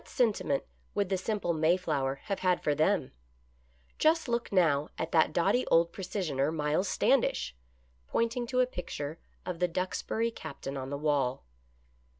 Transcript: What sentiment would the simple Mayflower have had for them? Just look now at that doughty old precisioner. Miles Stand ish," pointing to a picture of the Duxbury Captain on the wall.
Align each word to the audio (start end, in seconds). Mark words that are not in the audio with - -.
What 0.01 0.07
sentiment 0.09 0.63
would 0.95 1.09
the 1.09 1.17
simple 1.19 1.53
Mayflower 1.53 2.21
have 2.23 2.39
had 2.39 2.63
for 2.63 2.73
them? 2.73 3.11
Just 3.99 4.27
look 4.27 4.51
now 4.51 4.89
at 4.97 5.11
that 5.11 5.31
doughty 5.31 5.63
old 5.67 5.93
precisioner. 5.93 6.51
Miles 6.51 6.87
Stand 6.89 7.23
ish," 7.23 7.55
pointing 8.07 8.47
to 8.47 8.61
a 8.61 8.65
picture 8.65 9.19
of 9.45 9.59
the 9.59 9.67
Duxbury 9.67 10.31
Captain 10.31 10.75
on 10.75 10.89
the 10.89 10.97
wall. 10.97 11.45